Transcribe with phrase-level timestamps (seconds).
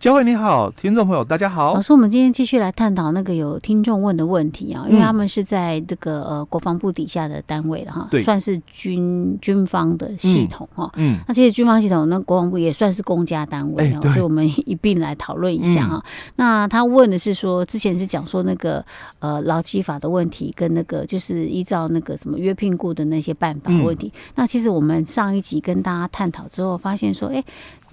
[0.00, 1.72] 佳慧你好，听众朋友大家好。
[1.72, 10.90] 老师，我们今天继续来探讨那个有听众问的问题啊，因为他们是在这个呃国防部底下的单位了哈，对，算是军军方的系统哈。
[10.96, 11.16] 嗯。
[11.26, 16.04] 那其实军方系统，那国防部也算是公家单位啊，所以我们一并来讨论一下哈。
[16.36, 18.84] 那他问的是说，之前是讲说那个
[19.20, 24.12] 呃劳基法的问题，跟那个就是依照那个什么约聘雇的那些办法问题。
[24.34, 27.42] 那其实我们上一集跟大家探讨之后，发现说，哎。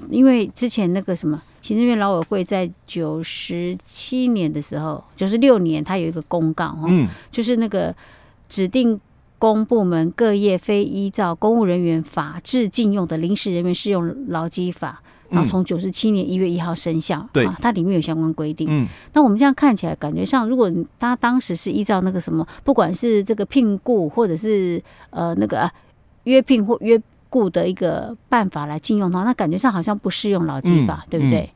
[0.10, 7.96] 因为之前那个什么行政院劳委会在九十七年的时候，九十六年，它有一个公告哈，嗯，就是那个
[8.50, 9.00] 指定
[9.38, 18.68] 公部门各业非依照公务人员法制禁用的临时人员适用劳基法，然后从九十七年一月一号生效，对，它里面有相关规定。
[18.70, 24.82] 嗯，那我们这样看起来，感觉上，如果他当时是依照那个什么，不管是这个聘雇或者是
[25.12, 25.72] 呃那个、啊、
[26.24, 27.02] 约聘或约。
[27.32, 31.50] 雇的一个办法来禁用它，那感觉上好像不适用劳基法，嗯、对不对？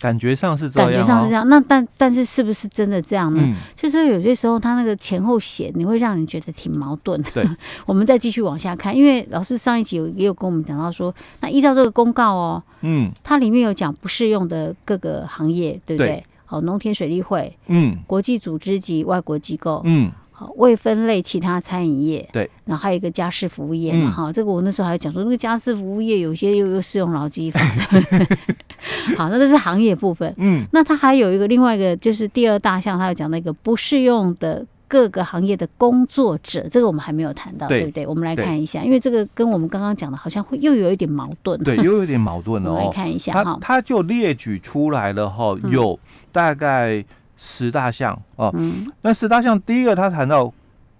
[0.00, 1.48] 感觉上是这样，感觉上是这样。
[1.48, 3.40] 那但但是是不是真的这样呢？
[3.42, 7.30] 嗯、就是有些时候他那个前后写，你会让人觉得挺矛盾的。
[7.30, 7.48] 对，
[7.86, 16.08] 我们再继续往下看，因为老师上一集有也有跟我们讲到说，那依照这个公告哦，嗯，它里面有讲不适用的各个行业，对不对？
[16.08, 20.10] 对好，农田水利会，嗯，国际组织及外国机构，嗯。
[20.44, 28.26] 好，未分类其他餐饮业，对，然后还有一个家事服务业嘛，哈、嗯，这个我那时候还讲说，那个家事服务业有些又又适用劳基法的。
[29.16, 38.06] 好，那这是行业部分，嗯，那它还有一个另外一个就是第二大项，它有讲那个不适用的各个行业的工作者，这个我们还没有谈到，对，对不对？
[38.06, 42.70] 我们来看一下，因为这个跟我们刚刚讲的好像会又有一点矛盾，对，又有点矛盾了。
[42.70, 45.98] 我们来看一下哈，他就列举出来了哈，有
[46.30, 47.02] 大概。
[47.36, 50.52] 十大项哦，嗯、那十大项第一个他谈到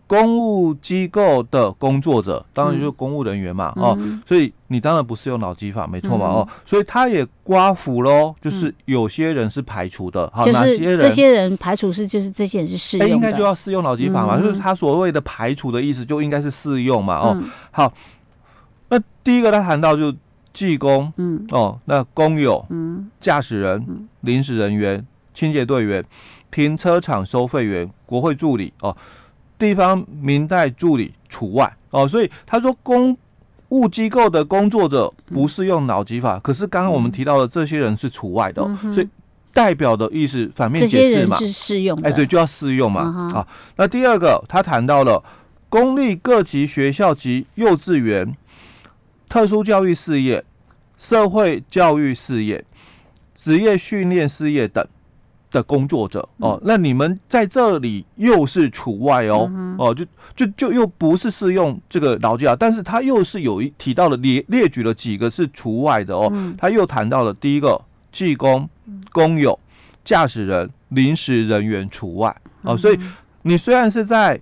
[0.07, 10.98] 公务机构的工作者，当然就是公务人员嘛，嗯、哦，所以你当然不适用脑机法，没错嘛，嗯、哦，所以他也刮胡喽，就是有些人是排除的，好、嗯，哪些人？
[10.98, 17.92] 这些人排除是就是这些人是适用的，应该就要适用脑机法嘛，嗯、就是他所谓的排除的意思就应该是适用嘛，哦，嗯、好，
[18.91, 20.14] 那第一个他谈到就
[20.53, 25.05] 技工，嗯，哦，那工友，嗯，驾驶人，临时人员。
[25.34, 26.02] 清洁队员、
[26.50, 28.96] 停车场收费员、国会助理哦，
[29.58, 31.77] 地方民代助理除外。
[31.90, 33.17] 哦，所以他说公
[33.68, 38.62] 务机构的工作者不适用脑机法，嗯、可是刚刚我们提到的这些人是除外的，
[38.92, 39.08] 所以
[39.52, 43.46] 代表的意思反面解释嘛，是适用，哎，对，就要适用嘛，啊、
[43.77, 45.22] 那第二个他谈到了
[45.68, 48.36] 公立各级学校及幼稚园、
[49.28, 50.45] 特殊教育事业、
[50.98, 52.64] 社会教育事业、
[53.34, 54.84] 职业训练事业等。
[55.55, 59.48] 的工作者哦，那你们在这里又是除外哦，
[59.79, 60.05] 哦，就
[60.35, 68.69] 就就又不是适用这个劳基法，但是他又是有一提到了列列举了几个是除外的哦，嗯、他又谈到了第一个技工、
[69.13, 69.57] 工友、
[70.05, 72.98] 驾驶人、临时人员除外哦，所以
[73.43, 74.41] 你虽然是在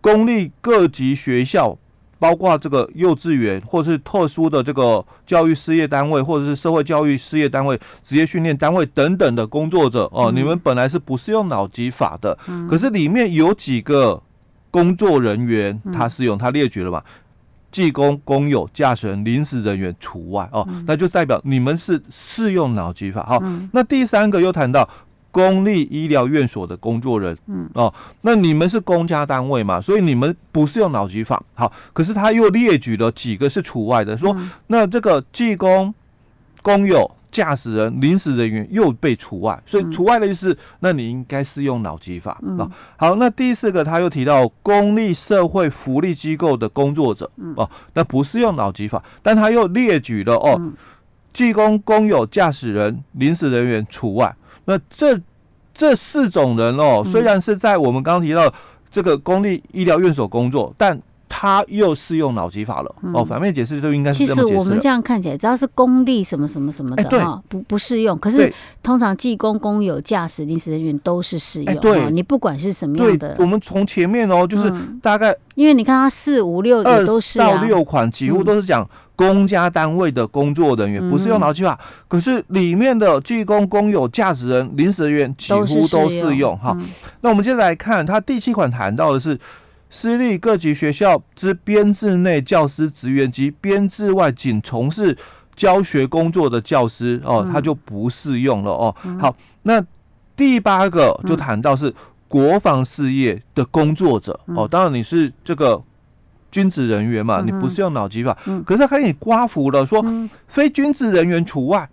[0.00, 1.76] 公立各级学校。
[2.24, 14.22] 包括这个幼稚园，或者是特殊的这个教育事业单位，或者是社会教育事业单位、职业训练单位等等的工作者哦，嗯、你们本来是不适用脑机法的，嗯、可是里面有几个
[14.70, 17.02] 工作人员他适用，他列举了嘛？
[17.70, 23.22] 技工、工友、驾驶人、临时人员除外哦，嗯、那就代表你们是适用脑机法。
[23.24, 24.88] 好，嗯、那第三个又谈到。
[25.34, 27.68] 公立医疗院所的工作人，嗯。
[27.74, 31.42] 哦，那你们是公家单位嘛，所以你们不是用脑机法。
[31.54, 35.92] 好，可是他又列举了几个是除外的，说、嗯、那这个技工、
[36.62, 42.38] 工友、驾驶人、临时人员又被除外，所以除外的意思，嗯、那你应该是用脑机法。
[42.44, 50.72] 嗯、哦，好，那第四个他又提到公立社会福利机构的工作者，嗯、哦，那不是用脑机法，但他又列举了哦，
[51.32, 54.32] 技工、工友、驾驶人、临时人员除外。
[54.66, 55.20] 那这
[55.72, 58.52] 这四种人哦，虽然是在我们刚刚提到
[58.90, 61.02] 这个公立医疗院所工作，嗯、但
[61.44, 63.22] 他又适用脑机法了、嗯、哦。
[63.22, 64.18] 反面解释就应该是。
[64.18, 68.18] 其实我们这样看起来，只要是公立什么什么什么的哈、欸，不不适用。
[68.18, 68.50] 可是
[68.82, 71.76] 通常技工、工友、驾驶、临时人员都是适用。
[71.76, 73.36] 对，你不管是什么样的。
[73.38, 78.88] 我们从前面哦，就是大概、嗯、因为你看他四五六也都是、啊、到六款，几乎都是讲。
[79.16, 86.72] 公家单位的工作人员不是用劳基法，嗯、可是里面的技工、工友、驾驶人、临时人员几乎都适用哈。
[86.74, 86.88] 嗯、
[87.20, 89.38] 那我们接着来看，他第七款谈到的是
[89.94, 95.16] 私立各级学校之编制内教师职员及编制外仅从事
[95.54, 98.92] 教学工作的教师哦，他就不适用了哦。
[99.04, 99.80] 嗯、好，那
[100.34, 101.94] 第八个就谈到是
[102.26, 105.80] 国防事业的工作者、嗯、哦，当然你是这个。
[106.50, 108.32] 军职人员嘛，你不是用脑机法，
[108.64, 110.00] 可是他给你刮服了，说
[110.46, 111.90] 非军职人员除外。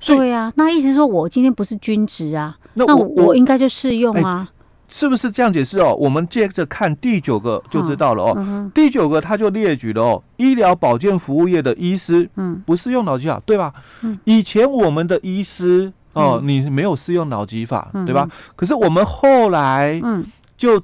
[0.00, 4.48] 对呀，那意思说我今天不是军职啊，那我我应该就适用啊。
[4.94, 5.92] 是不是这样解释哦？
[5.98, 8.34] 我们接着看第九个就知道了哦。
[8.36, 13.74] 嗯、第九个他就列举了哦，医疗保健服务业的医师，嗯，不适用脑机法，对吧？
[14.02, 18.28] 嗯，以前我们的医师哦，嗯、你没有适用脑机法，嗯、对吧？
[18.54, 20.24] 可是我们后来，嗯，
[20.56, 20.80] 就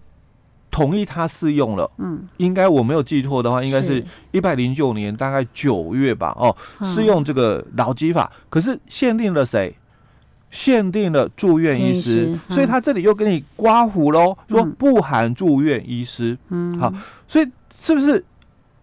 [0.73, 9.73] 同意他适用了，嗯，应该我没有记错的话，应该是一百零九年大概九月吧，哦，适用这个劳基法，可是限定了谁？
[10.51, 16.37] 限定了住院医师，所以他这里又给你刮胡喽，说不含住院医师。
[16.49, 16.93] 嗯，好，
[17.29, 17.49] 所以
[17.79, 18.25] 是不是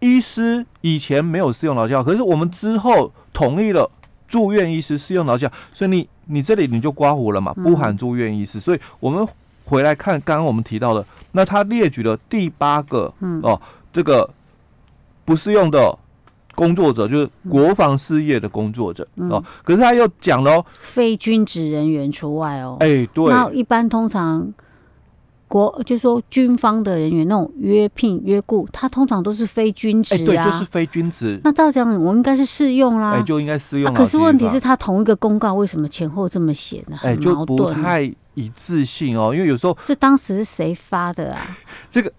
[0.00, 3.90] 医师以前没有适用劳教，可是我们之后同意了
[4.26, 8.58] 住院医师适用劳教，所以你你这里你就刮胡了嘛，不含住院医师。
[8.58, 9.26] 所以我们
[9.64, 13.12] 回来看刚刚我们提到的，那他列举了第八个，
[13.42, 13.60] 哦，
[13.92, 14.28] 这个
[15.24, 15.98] 不适用的。
[16.58, 22.76] 工作者就是国防事业的工作者、嗯、哦，可是他又讲了、哦，非军职人员除外哦。
[22.80, 23.28] 哎，对。
[23.28, 24.52] 那一般通常
[25.46, 30.26] 国就是说军方的人员那种约聘约雇，他通常都是非军职啊。
[30.26, 31.40] 对，就是非军职。
[31.44, 33.12] 那照这样，我应该是适用啦。
[33.12, 33.96] 哎，就应该适用、啊。
[33.96, 36.98] 可是问题是，他同一个公告为什么前后这么写呢？
[37.02, 38.02] 哎，就不太
[38.34, 41.40] 一致性哦，因为有时候这当时是谁发的啊？
[41.88, 42.12] 这个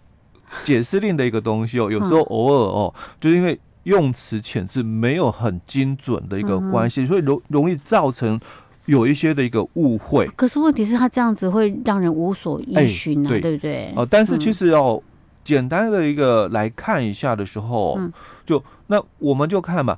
[0.63, 3.59] 解释令的一个东西哦，有时候偶尔哦，嗯、就是因为。
[3.89, 8.39] 用词遣字没有很精准的一个关系，嗯、所以容容易造成
[8.85, 10.27] 有一些的一个误会。
[10.35, 13.87] 可是问题是他这样子会让人无所依循啊，欸、对，对不对？
[13.95, 15.01] 哦、呃，但是其实要
[15.43, 18.13] 简单的一个来看一下的时候，嗯、
[18.45, 19.97] 就那我们就看吧，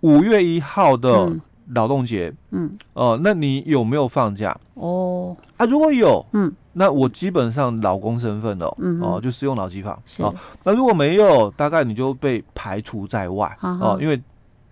[0.00, 1.36] 五月一号的
[1.74, 4.56] 劳动节，嗯，哦、呃，那你有没有放假？
[4.74, 6.52] 哦，啊，如果有，嗯。
[6.78, 9.14] 那我基本上劳工身份的哦，嗯、哼。
[9.14, 9.98] 哦，就适用劳基法。
[10.04, 10.22] 是。
[10.22, 10.34] 哦。
[10.62, 13.56] 那如果没有，大概你就被排除在外。
[13.62, 13.96] 哦。
[13.98, 14.20] 因为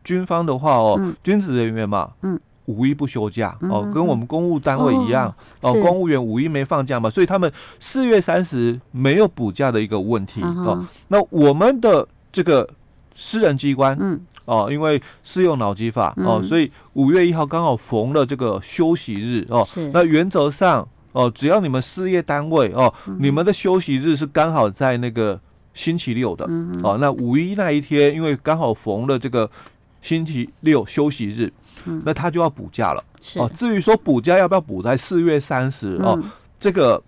[0.05, 5.35] 军方的话哦，嗯、军职人员嘛，嗯，五一不休假、嗯、哦，跟我们公务单位一样。
[5.63, 5.81] 哦，哦。
[5.81, 7.51] 公务员五一没放假嘛，所以他们
[7.81, 10.87] 四月三十没有补假的一个问题、嗯、哦。
[11.09, 12.69] 那我们的这个
[13.17, 19.65] 私人机关，嗯，哦，因为适用脑机法、嗯、哦，所以五月一号刚好逢了这个休息日哦。
[19.67, 20.87] 是那原则上。
[21.15, 25.41] 哦，只要你们事业单位哦，嗯、你们的休息日是刚好在那个
[25.73, 26.45] 星期六的，
[26.83, 29.49] 哦，那五一那一天，因为刚好逢了这个
[30.03, 31.53] 星期六休息日，
[31.85, 33.05] 嗯、那他就要补假了。
[33.21, 36.23] 是哦，至于说补假要不要补在四月三十、嗯、哦，
[36.59, 37.01] 这个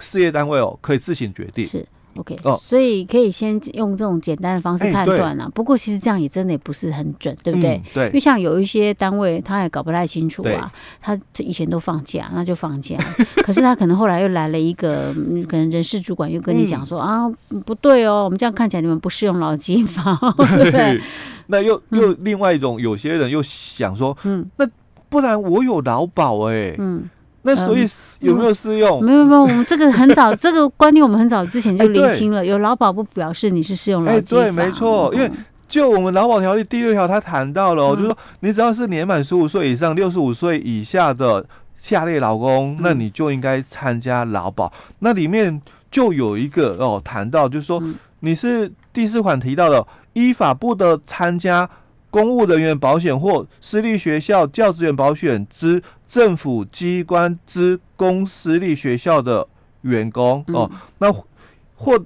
[0.00, 1.64] 事业单位哦可以自行决定。
[1.64, 1.86] 是。
[2.16, 5.50] OK，哦，所以可以先用这种简单的方式判断了。
[5.54, 7.80] 不过其实这样也真的也不是很准，对不对？
[7.94, 8.06] 对。
[8.06, 10.72] 因为像有一些单位，他也搞不太清楚啊。
[11.00, 12.96] 他以前都放假，那就放假。
[13.44, 15.14] 可是他可能后来又来了一个，
[15.48, 17.28] 可能人事主管又跟你讲说啊，
[17.64, 20.14] 不对哦，我们这样看起来你们不适用劳基法，
[20.56, 21.00] 对不对？
[21.48, 24.68] 那又又另外一种，有些人又想说，嗯，那
[25.08, 27.08] 不然我有劳保哎，嗯。
[27.42, 27.88] 那所以
[28.20, 29.00] 有没有适用？
[29.00, 32.38] 嗯、没有没有，我们这个很早， 这个观念我们很早之前就厘清了。
[32.38, 34.42] 欸、有劳保不表示你是适用劳基法。
[34.42, 35.30] 哎、欸，对，没错，因为
[35.68, 41.44] 就我们劳保条例第六条，他谈到了、哦，嗯、就是说你只要是年满十五岁以上、六十五岁以下的
[41.76, 44.66] 下列劳工，那你就应该参加劳保。
[44.66, 45.60] 嗯、那里面
[45.90, 47.82] 就有一个哦，谈到就是说
[48.20, 51.68] 你是第四款提到的，依法不得参加
[52.08, 55.82] 公务人员保险或私立学校教职员保险之
[56.12, 59.48] 政府机关之公私立学校的
[59.80, 61.10] 员工哦，那
[61.74, 61.98] 或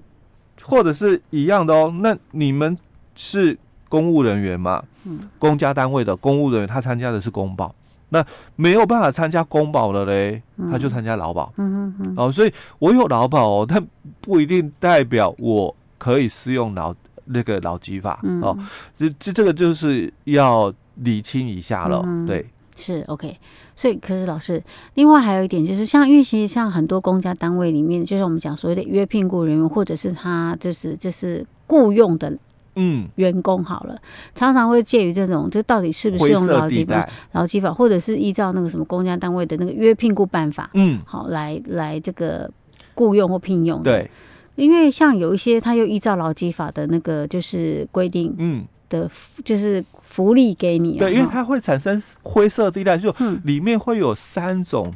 [0.63, 2.79] 或者是一样的哦，那你们
[3.17, 3.59] 是
[3.89, 4.81] 公务人员嘛？
[5.03, 7.75] 嗯公家单位的公务人员，他参加的是公保，
[8.11, 11.53] 那没有办法参加公保的嘞，他就参加劳保。
[11.57, 12.15] 嗯嗯嗯。
[12.17, 13.85] 哦，所以我有劳保哦，但
[14.21, 16.95] 不一定代表我可以适用劳。
[17.29, 18.57] 那个劳基法、嗯、哦，
[18.97, 23.37] 这这这个就是要理清一下了，嗯、对，是 OK。
[23.75, 24.63] 所以，可是老师，
[24.95, 32.33] 另外还有一点就是，像因为其实像很多公家单位里面，就是我们讲所谓的约聘雇人员，或者是他就是就是雇佣的
[32.77, 34.01] 嗯员工好了，嗯、
[34.35, 37.09] 常常会介于这种，这到底是不是用劳基法？
[37.33, 42.51] 劳基法，或者是依照那个什么公家单位的那个约聘雇办法，嗯，好来来这个
[42.95, 44.11] 雇佣或聘用，对。
[44.55, 49.11] 因为像有一些，他又依照劳基法的那个就是规定，嗯，的，
[49.45, 53.15] 就是福利给你，对，因为它会产生灰色地带，就
[53.45, 54.93] 里面会有三种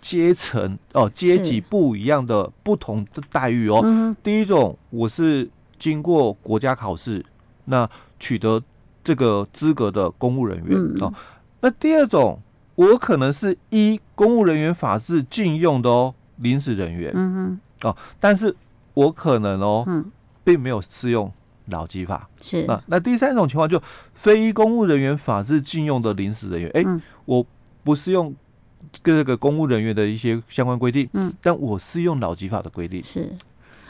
[0.00, 4.16] 阶层哦，阶级不一样的不同的待遇哦。
[4.22, 7.24] 第一种，我是经过国家考试，
[7.64, 8.62] 那取得
[9.02, 11.12] 这个资格的公务人员哦。
[11.60, 12.40] 那第二种，
[12.74, 18.54] 我可能是依公务人员法制禁用的哦，临时人员，嗯哼，哦，但是。
[18.94, 19.86] 我可能哦，
[20.42, 21.32] 并没有适用
[21.70, 22.28] 劳基法。
[22.42, 23.80] 是啊，那第三种情况就
[24.14, 27.44] 非公务人员法制禁用的临时人员，哎、欸嗯，我
[27.84, 28.34] 不是用
[29.02, 33.02] 这个公务人员的一些相关规定，嗯，但我是用劳基法的规定。
[33.02, 33.32] 是，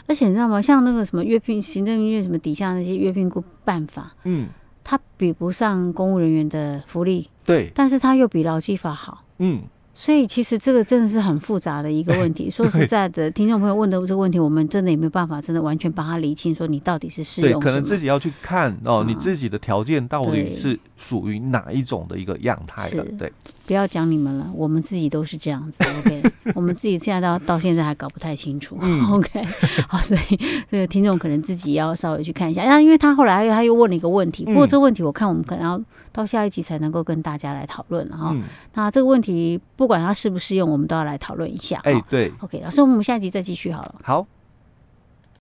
[0.06, 0.60] 而且你知道吗？
[0.60, 3.30] 像那个什么约聘行政院什么底下那些约聘
[3.64, 4.48] 办法，嗯，
[4.82, 9.62] 它比不上公务人员的福利，对，但是它又比劳基法好，嗯。
[10.00, 12.48] 所以其实这个真的是很复杂的一个问题。
[12.54, 17.60] 说实在的，听众朋友问的这个问题，我们真的也没有办法，真的完全帮他理清，说你到底是适用。
[17.60, 23.04] 对，可能自己要去看哦，你自己的条件到底是属于哪一种的一个样态的。
[23.18, 23.32] 对，
[23.66, 25.82] 不要讲你们了，我们自己都是这样子。
[25.98, 26.22] OK，
[26.54, 28.78] 我们自己现在到到现在还搞不太清楚。
[28.80, 29.44] 嗯、 OK，
[29.88, 30.38] 好，所以
[30.70, 32.62] 这个听众可能自己要稍微去看一下。
[32.62, 38.32] 那因为他后来他又问了一个问题，不过这个问题我看我们可能要到下一集才能够跟大家来讨论了哈。
[38.74, 39.87] 那这个问题不。
[39.88, 41.80] 不管它适不适用，我们都要来讨论一下。
[41.84, 43.94] 哎，对，OK，老师，我们下一集再继续好了。
[44.04, 44.26] 好。